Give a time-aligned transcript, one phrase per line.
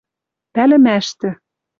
[0.53, 1.29] Пӓлӹмӓштӹ